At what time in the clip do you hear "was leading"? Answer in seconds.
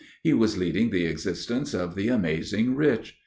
0.33-0.89